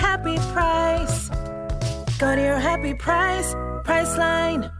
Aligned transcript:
happy 0.00 0.38
price. 0.54 1.28
Go 2.18 2.34
to 2.34 2.42
your 2.42 2.58
happy 2.58 2.94
price, 2.94 3.54
Priceline. 3.84 4.79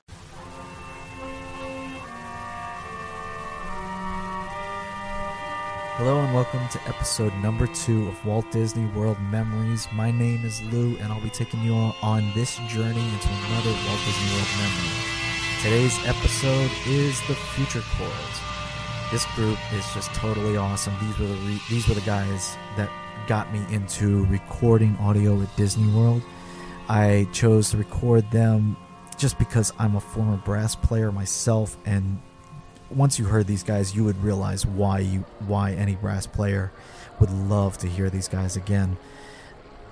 Hello 6.03 6.19
and 6.19 6.33
welcome 6.33 6.67
to 6.69 6.81
episode 6.87 7.31
number 7.43 7.67
two 7.67 8.07
of 8.07 8.25
Walt 8.25 8.49
Disney 8.49 8.87
World 8.87 9.21
Memories. 9.29 9.87
My 9.93 10.09
name 10.09 10.43
is 10.43 10.59
Lou 10.63 10.97
and 10.97 11.13
I'll 11.13 11.21
be 11.21 11.29
taking 11.29 11.61
you 11.61 11.75
on 11.75 12.27
this 12.33 12.57
journey 12.67 13.07
into 13.07 13.29
another 13.29 13.69
Walt 13.69 13.99
Disney 14.03 14.33
World 14.33 14.47
memory. 14.57 14.89
Today's 15.61 15.95
episode 16.07 16.71
is 16.87 17.19
the 17.27 17.35
Future 17.35 17.83
Corps. 17.99 19.11
This 19.11 19.25
group 19.35 19.59
is 19.75 19.85
just 19.93 20.11
totally 20.15 20.57
awesome. 20.57 20.95
These 21.01 21.19
were 21.19 21.27
the 21.27 21.35
re- 21.35 21.61
these 21.69 21.87
were 21.87 21.93
the 21.93 22.01
guys 22.01 22.57
that 22.77 22.89
got 23.27 23.53
me 23.53 23.63
into 23.69 24.25
recording 24.25 24.97
audio 24.99 25.39
at 25.39 25.55
Disney 25.55 25.85
World. 25.93 26.23
I 26.89 27.27
chose 27.31 27.69
to 27.69 27.77
record 27.77 28.31
them 28.31 28.75
just 29.19 29.37
because 29.37 29.71
I'm 29.77 29.95
a 29.95 30.01
former 30.01 30.37
brass 30.37 30.75
player 30.75 31.11
myself 31.11 31.77
and 31.85 32.19
once 32.95 33.19
you 33.19 33.25
heard 33.25 33.47
these 33.47 33.63
guys, 33.63 33.95
you 33.95 34.03
would 34.03 34.21
realize 34.23 34.65
why 34.65 34.99
you 34.99 35.19
why 35.39 35.71
any 35.71 35.95
brass 35.95 36.27
player 36.27 36.71
would 37.19 37.31
love 37.31 37.77
to 37.79 37.87
hear 37.87 38.09
these 38.09 38.27
guys 38.27 38.55
again. 38.55 38.97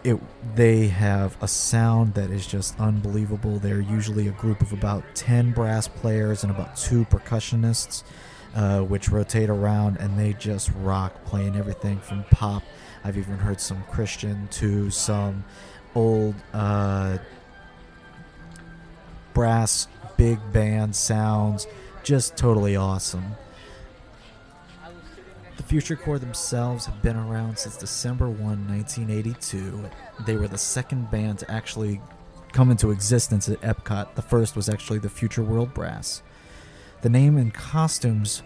It 0.04 0.20
they 0.56 0.88
have 0.88 1.38
a 1.42 1.48
sound 1.48 2.14
that 2.14 2.30
is 2.30 2.48
just 2.48 2.80
unbelievable. 2.80 3.60
They're 3.60 3.82
usually 3.82 4.28
a 4.28 4.32
group 4.32 4.62
of 4.62 4.72
about 4.74 5.04
ten 5.16 5.52
brass 5.52 5.88
players 5.88 6.44
and 6.44 6.52
about 6.52 6.78
two 6.78 7.06
percussionists, 7.06 8.04
uh, 8.56 8.82
which 8.82 9.10
rotate 9.10 9.50
around 9.50 9.98
and 9.98 10.18
they 10.18 10.34
just 10.34 10.72
rock, 10.82 11.26
playing 11.26 11.56
everything 11.56 12.00
from 12.00 12.24
pop. 12.32 12.64
I've 13.04 13.18
even 13.18 13.38
heard 13.38 13.62
some 13.62 13.84
Christian 13.84 14.48
to 14.52 14.90
some 14.90 15.44
old 15.96 16.36
uh, 16.54 17.18
brass 19.34 19.88
big 20.18 20.40
band 20.52 20.96
sounds 20.96 21.66
just 22.10 22.36
totally 22.36 22.76
awesome. 22.76 23.36
The 25.58 25.62
Future 25.62 25.96
Corps 25.96 26.18
themselves 26.18 26.88
have 26.88 27.04
been 27.04 27.16
around 27.16 27.60
since 27.60 27.78
December 27.78 28.28
1, 28.28 28.40
1982. 28.40 29.88
They 30.26 30.36
were 30.36 30.48
the 30.48 30.58
second 30.58 31.12
band 31.12 31.38
to 31.38 31.52
actually 31.52 32.02
come 32.52 32.72
into 32.72 32.90
existence 32.90 33.48
at 33.48 33.62
Epcot. 33.62 34.16
The 34.16 34.24
first 34.24 34.56
was 34.56 34.70
actually 34.70 34.98
the 34.98 35.10
Future 35.10 35.44
World 35.44 35.72
Brass. 35.76 36.24
The 37.02 37.10
name 37.10 37.38
and 37.38 37.54
costumes 37.54 38.42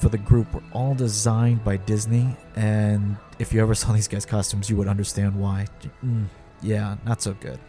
for 0.00 0.08
the 0.08 0.16
group 0.16 0.54
were 0.54 0.62
all 0.72 0.94
designed 0.94 1.62
by 1.62 1.76
Disney, 1.76 2.34
and 2.56 3.18
if 3.38 3.52
you 3.52 3.60
ever 3.60 3.74
saw 3.74 3.92
these 3.92 4.08
guys' 4.08 4.24
costumes, 4.24 4.70
you 4.70 4.76
would 4.76 4.88
understand 4.88 5.38
why. 5.38 5.66
Mm, 6.02 6.28
yeah, 6.62 6.96
not 7.04 7.20
so 7.20 7.34
good. 7.34 7.60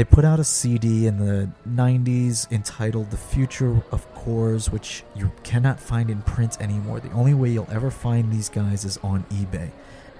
They 0.00 0.04
put 0.04 0.24
out 0.24 0.40
a 0.40 0.44
CD 0.44 1.06
in 1.06 1.18
the 1.18 1.50
90s 1.68 2.50
entitled 2.50 3.10
The 3.10 3.18
Future 3.18 3.82
of 3.92 4.10
Corps, 4.14 4.70
which 4.70 5.04
you 5.14 5.30
cannot 5.42 5.78
find 5.78 6.08
in 6.08 6.22
print 6.22 6.58
anymore. 6.58 7.00
The 7.00 7.10
only 7.10 7.34
way 7.34 7.50
you'll 7.50 7.68
ever 7.70 7.90
find 7.90 8.32
these 8.32 8.48
guys 8.48 8.86
is 8.86 8.96
on 9.02 9.24
eBay. 9.24 9.70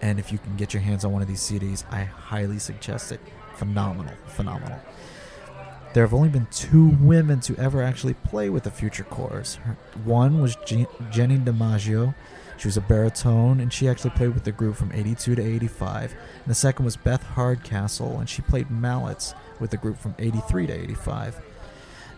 And 0.03 0.19
if 0.19 0.33
you 0.33 0.39
can 0.39 0.55
get 0.59 0.75
your 0.75 0.83
hands 0.83 1.07
on 1.07 1.13
one 1.13 1.23
of 1.23 1.29
these 1.29 1.41
CDs, 1.41 1.91
I 1.91 2.05
highly 2.05 2.59
suggest 2.59 3.11
it. 3.11 3.21
Phenomenal, 3.55 4.13
phenomenal. 4.27 4.79
There 5.95 6.05
have 6.05 6.13
only 6.13 6.29
been 6.29 6.49
two 6.51 6.91
women 7.01 7.41
to 7.41 7.57
ever 7.57 7.83
actually 7.83 8.13
play 8.13 8.51
with 8.51 8.65
the 8.65 8.71
Future 8.71 9.05
Corps. 9.05 9.59
One 10.05 10.43
was 10.43 10.57
G- 10.67 10.89
Jenny 11.11 11.39
DiMaggio. 11.39 12.15
She 12.59 12.69
was 12.69 12.77
a 12.77 12.83
baritone, 12.83 13.61
and 13.61 13.73
she 13.73 13.89
actually 13.89 14.11
played 14.11 14.35
with 14.35 14.45
the 14.45 14.53
group 14.53 14.77
from 14.77 14.93
82 14.93 15.37
to 15.37 15.43
85. 15.43 16.13
And 16.13 16.51
the 16.51 16.55
second 16.55 16.85
was 16.85 16.99
Beth 16.99 17.23
Hardcastle, 17.23 18.19
and 18.19 18.29
she 18.29 18.43
played 18.43 18.71
mallets 18.71 19.33
with 19.61 19.71
the 19.71 19.77
group 19.77 19.99
from 19.99 20.15
83 20.19 20.67
to 20.67 20.73
85. 20.73 21.41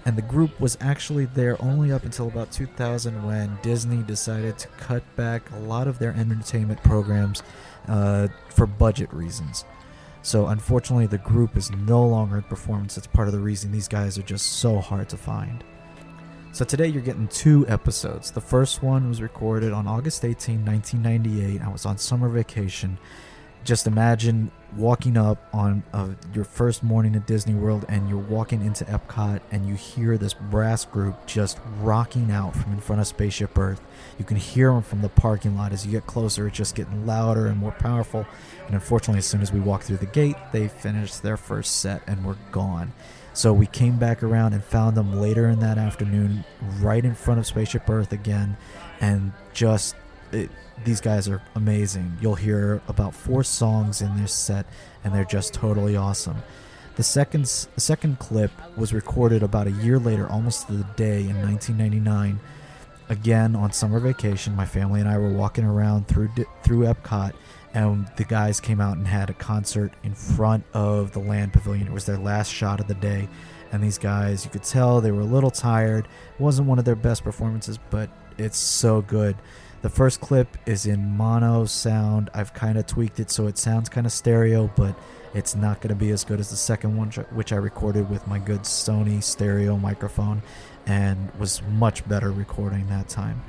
And 0.04 0.16
the 0.16 0.22
group 0.22 0.58
was 0.60 0.76
actually 0.80 1.26
there 1.26 1.60
only 1.62 1.92
up 1.92 2.04
until 2.04 2.26
about 2.26 2.50
2000 2.50 3.24
when 3.24 3.58
Disney 3.62 4.02
decided 4.02 4.58
to 4.58 4.68
cut 4.68 5.02
back 5.14 5.48
a 5.52 5.58
lot 5.58 5.86
of 5.86 5.98
their 5.98 6.12
entertainment 6.12 6.82
programs 6.82 7.42
uh, 7.88 8.28
for 8.48 8.66
budget 8.66 9.12
reasons. 9.12 9.64
So, 10.22 10.46
unfortunately, 10.46 11.06
the 11.06 11.18
group 11.18 11.56
is 11.56 11.70
no 11.70 12.04
longer 12.06 12.36
in 12.36 12.42
performance. 12.44 12.94
That's 12.94 13.08
part 13.08 13.26
of 13.26 13.34
the 13.34 13.40
reason 13.40 13.72
these 13.72 13.88
guys 13.88 14.18
are 14.18 14.22
just 14.22 14.46
so 14.46 14.78
hard 14.78 15.08
to 15.08 15.16
find. 15.16 15.64
So, 16.52 16.64
today 16.64 16.86
you're 16.86 17.02
getting 17.02 17.26
two 17.28 17.66
episodes. 17.68 18.30
The 18.30 18.40
first 18.40 18.84
one 18.84 19.08
was 19.08 19.20
recorded 19.20 19.72
on 19.72 19.88
August 19.88 20.24
18, 20.24 20.64
1998. 20.64 21.60
I 21.60 21.68
was 21.68 21.86
on 21.86 21.98
summer 21.98 22.28
vacation 22.28 22.98
just 23.64 23.86
imagine 23.86 24.50
walking 24.76 25.16
up 25.16 25.38
on 25.52 25.82
uh, 25.92 26.08
your 26.34 26.44
first 26.44 26.82
morning 26.82 27.14
at 27.14 27.26
Disney 27.26 27.54
World 27.54 27.84
and 27.88 28.08
you're 28.08 28.18
walking 28.18 28.64
into 28.64 28.84
Epcot 28.86 29.40
and 29.50 29.66
you 29.66 29.74
hear 29.74 30.16
this 30.16 30.34
brass 30.34 30.84
group 30.84 31.26
just 31.26 31.58
rocking 31.80 32.30
out 32.30 32.56
from 32.56 32.72
in 32.72 32.80
front 32.80 33.00
of 33.00 33.06
Spaceship 33.06 33.56
Earth. 33.58 33.80
You 34.18 34.24
can 34.24 34.38
hear 34.38 34.72
them 34.72 34.82
from 34.82 35.02
the 35.02 35.08
parking 35.08 35.56
lot 35.56 35.72
as 35.72 35.84
you 35.84 35.92
get 35.92 36.06
closer, 36.06 36.46
it's 36.46 36.56
just 36.56 36.74
getting 36.74 37.06
louder 37.06 37.46
and 37.46 37.58
more 37.58 37.72
powerful. 37.72 38.26
And 38.66 38.74
unfortunately, 38.74 39.18
as 39.18 39.26
soon 39.26 39.42
as 39.42 39.52
we 39.52 39.60
walked 39.60 39.84
through 39.84 39.98
the 39.98 40.06
gate, 40.06 40.36
they 40.52 40.68
finished 40.68 41.22
their 41.22 41.36
first 41.36 41.80
set 41.80 42.02
and 42.06 42.24
were 42.24 42.38
gone. 42.50 42.92
So 43.34 43.52
we 43.52 43.66
came 43.66 43.98
back 43.98 44.22
around 44.22 44.52
and 44.52 44.62
found 44.62 44.96
them 44.96 45.20
later 45.20 45.48
in 45.48 45.60
that 45.60 45.78
afternoon, 45.78 46.44
right 46.80 47.04
in 47.04 47.14
front 47.14 47.40
of 47.40 47.46
Spaceship 47.46 47.88
Earth 47.88 48.12
again, 48.12 48.56
and 49.00 49.32
just 49.54 49.96
it, 50.32 50.50
these 50.84 51.00
guys 51.00 51.28
are 51.28 51.42
amazing. 51.54 52.16
You'll 52.20 52.34
hear 52.34 52.80
about 52.88 53.14
four 53.14 53.44
songs 53.44 54.02
in 54.02 54.16
this 54.20 54.32
set, 54.32 54.66
and 55.04 55.14
they're 55.14 55.24
just 55.24 55.54
totally 55.54 55.96
awesome. 55.96 56.36
The 56.96 57.02
second 57.02 57.48
second 57.48 58.18
clip 58.18 58.50
was 58.76 58.92
recorded 58.92 59.42
about 59.42 59.66
a 59.66 59.70
year 59.70 59.98
later, 59.98 60.28
almost 60.28 60.66
to 60.66 60.74
the 60.74 60.84
day 60.94 61.20
in 61.20 61.40
1999. 61.40 62.38
Again 63.08 63.56
on 63.56 63.72
summer 63.72 63.98
vacation, 63.98 64.54
my 64.54 64.66
family 64.66 65.00
and 65.00 65.08
I 65.08 65.18
were 65.18 65.32
walking 65.32 65.64
around 65.64 66.06
through 66.06 66.30
through 66.62 66.80
Epcot, 66.84 67.32
and 67.72 68.10
the 68.16 68.24
guys 68.24 68.60
came 68.60 68.80
out 68.80 68.98
and 68.98 69.06
had 69.06 69.30
a 69.30 69.34
concert 69.34 69.92
in 70.02 70.14
front 70.14 70.64
of 70.74 71.12
the 71.12 71.18
Land 71.18 71.52
Pavilion. 71.52 71.86
It 71.86 71.92
was 71.92 72.04
their 72.04 72.18
last 72.18 72.52
shot 72.52 72.80
of 72.80 72.88
the 72.88 72.94
day, 72.94 73.28
and 73.72 73.82
these 73.82 73.98
guys, 73.98 74.44
you 74.44 74.50
could 74.50 74.62
tell 74.62 75.00
they 75.00 75.12
were 75.12 75.22
a 75.22 75.24
little 75.24 75.50
tired. 75.50 76.06
It 76.34 76.40
wasn't 76.40 76.68
one 76.68 76.78
of 76.78 76.84
their 76.84 76.94
best 76.94 77.24
performances, 77.24 77.78
but 77.90 78.10
it's 78.36 78.58
so 78.58 79.00
good 79.02 79.36
The 79.82 79.90
first 79.90 80.20
clip 80.20 80.56
is 80.64 80.86
in 80.86 81.16
mono 81.16 81.64
sound. 81.64 82.30
I've 82.32 82.54
kind 82.54 82.78
of 82.78 82.86
tweaked 82.86 83.18
it 83.18 83.32
so 83.32 83.48
it 83.48 83.58
sounds 83.58 83.88
kind 83.88 84.06
of 84.06 84.12
stereo, 84.12 84.70
but 84.76 84.94
it's 85.34 85.56
not 85.56 85.80
going 85.80 85.88
to 85.88 85.96
be 85.96 86.10
as 86.10 86.22
good 86.24 86.38
as 86.38 86.50
the 86.50 86.56
second 86.56 86.96
one, 86.96 87.10
which 87.32 87.52
I 87.52 87.56
recorded 87.56 88.08
with 88.08 88.26
my 88.28 88.38
good 88.38 88.60
Sony 88.60 89.20
stereo 89.20 89.76
microphone 89.76 90.42
and 90.86 91.34
was 91.34 91.62
much 91.62 92.06
better 92.08 92.30
recording 92.30 92.88
that 92.88 93.08
time. 93.08 93.42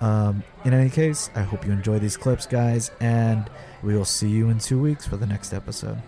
Um, 0.00 0.42
in 0.64 0.72
any 0.72 0.88
case, 0.88 1.28
I 1.34 1.42
hope 1.42 1.66
you 1.66 1.72
enjoy 1.72 1.98
these 1.98 2.16
clips, 2.16 2.46
guys, 2.46 2.90
and 3.00 3.50
we 3.82 3.94
will 3.94 4.06
see 4.06 4.28
you 4.28 4.48
in 4.48 4.58
two 4.58 4.80
weeks 4.80 5.06
for 5.06 5.18
the 5.18 5.26
next 5.26 5.52
episode. 5.52 6.00